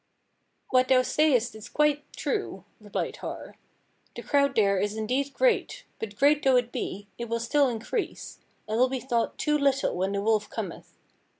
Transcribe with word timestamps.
"What 0.71 0.87
thou 0.87 1.03
sayest 1.03 1.53
is 1.53 1.69
quite 1.69 2.11
true," 2.13 2.65
replied 2.79 3.17
Har, 3.17 3.55
"the 4.15 4.23
crowd 4.23 4.55
there 4.55 4.79
is 4.79 4.97
indeed 4.97 5.31
great, 5.31 5.85
but 5.99 6.15
great 6.17 6.41
though 6.41 6.55
it 6.55 6.71
be, 6.71 7.05
it 7.19 7.29
will 7.29 7.39
still 7.39 7.69
increase, 7.69 8.39
and 8.67 8.79
will 8.79 8.89
be 8.89 8.99
thought 8.99 9.37
too 9.37 9.59
little 9.59 9.95
when 9.95 10.13
the 10.13 10.21
wolf 10.23 10.49
cometh. 10.49 10.97